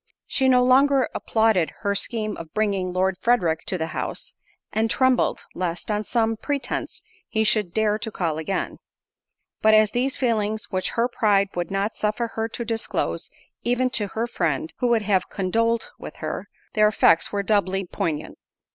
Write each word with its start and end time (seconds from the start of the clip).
She 0.25 0.49
no 0.49 0.63
longer 0.63 1.09
applauded 1.13 1.73
her 1.81 1.93
scheme 1.93 2.35
of 2.37 2.55
bringing 2.55 2.91
Lord 2.91 3.19
Frederick 3.21 3.63
to 3.67 3.77
the 3.77 3.85
house, 3.93 4.33
and 4.73 4.89
trembled, 4.89 5.45
lest, 5.53 5.91
on 5.91 6.03
some 6.03 6.37
pretence, 6.37 7.03
he 7.29 7.43
should 7.43 7.71
dare 7.71 7.99
to 7.99 8.09
call 8.09 8.39
again. 8.39 8.79
But 9.61 9.75
as 9.75 9.91
these 9.91 10.17
were 10.17 10.25
feelings 10.25 10.71
which 10.71 10.89
her 10.97 11.07
pride 11.07 11.49
would 11.53 11.69
not 11.69 11.95
suffer 11.95 12.29
her 12.29 12.47
to 12.49 12.65
disclose 12.65 13.29
even 13.63 13.91
to 13.91 14.07
her 14.07 14.25
friend, 14.25 14.73
who 14.79 14.87
would 14.87 15.03
have 15.03 15.29
condoled 15.29 15.91
with 15.99 16.15
her, 16.15 16.47
their 16.73 16.87
effects 16.87 17.31
were 17.31 17.43
doubly 17.43 17.85
poignant. 17.85 18.39